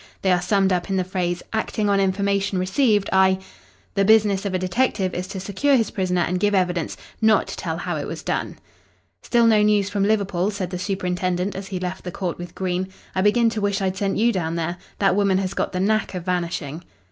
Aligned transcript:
They 0.23 0.31
are 0.31 0.41
summed 0.41 0.73
up 0.73 0.89
in 0.89 0.95
the 0.95 1.03
phrase 1.03 1.43
"Acting 1.53 1.87
on 1.87 1.99
information 1.99 2.57
received, 2.57 3.07
I" 3.13 3.37
The 3.93 4.03
business 4.03 4.45
of 4.47 4.55
a 4.55 4.57
detective 4.57 5.13
is 5.13 5.27
to 5.27 5.39
secure 5.39 5.75
his 5.75 5.91
prisoner 5.91 6.21
and 6.21 6.39
give 6.39 6.55
evidence, 6.55 6.97
not 7.21 7.49
to 7.49 7.55
tell 7.55 7.77
how 7.77 7.97
it 7.97 8.07
was 8.07 8.23
done. 8.23 8.57
"Still 9.21 9.45
no 9.45 9.61
news 9.61 9.91
from 9.91 10.01
Liverpool," 10.01 10.49
said 10.49 10.71
the 10.71 10.79
superintendent 10.79 11.53
as 11.55 11.67
he 11.67 11.79
left 11.79 12.03
the 12.03 12.09
court 12.11 12.39
with 12.39 12.55
Green. 12.55 12.87
"I 13.13 13.21
begin 13.21 13.47
to 13.51 13.61
wish 13.61 13.79
I'd 13.79 13.95
sent 13.95 14.17
you 14.17 14.31
down 14.33 14.55
there. 14.55 14.77
That 14.97 15.15
woman 15.15 15.37
has 15.37 15.53
got 15.53 15.71
the 15.71 15.79
knack 15.79 16.15
of 16.15 16.25
vanishing." 16.25 16.83